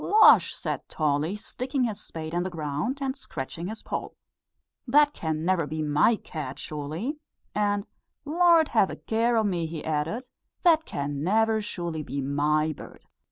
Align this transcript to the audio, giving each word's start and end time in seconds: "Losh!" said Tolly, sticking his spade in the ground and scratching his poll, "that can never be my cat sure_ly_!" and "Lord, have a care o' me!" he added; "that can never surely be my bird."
"Losh!" 0.03 0.55
said 0.55 0.89
Tolly, 0.89 1.35
sticking 1.35 1.83
his 1.83 2.01
spade 2.01 2.33
in 2.33 2.41
the 2.41 2.49
ground 2.49 2.97
and 3.01 3.15
scratching 3.15 3.67
his 3.67 3.83
poll, 3.83 4.15
"that 4.87 5.13
can 5.13 5.45
never 5.45 5.67
be 5.67 5.83
my 5.83 6.15
cat 6.15 6.57
sure_ly_!" 6.57 7.17
and 7.53 7.85
"Lord, 8.25 8.69
have 8.69 8.89
a 8.89 8.95
care 8.95 9.37
o' 9.37 9.43
me!" 9.43 9.67
he 9.67 9.85
added; 9.85 10.27
"that 10.63 10.85
can 10.85 11.21
never 11.23 11.61
surely 11.61 12.01
be 12.01 12.19
my 12.19 12.73
bird." 12.75 13.05